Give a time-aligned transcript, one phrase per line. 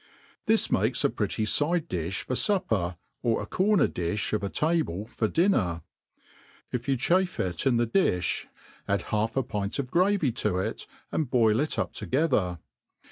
[0.47, 4.49] This makes a pretty fide difh for fu^« per,, or a corner difli of a
[4.49, 5.83] table for dinger.
[6.71, 8.47] If you chafe it in thedifli,
[8.87, 12.57] add half a pint of gravy to it, and boil it up together.